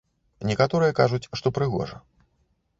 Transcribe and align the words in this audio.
Некаторыя 0.51 0.95
кажуць, 1.01 1.21
што 1.43 1.47
прыгожа. 1.61 2.03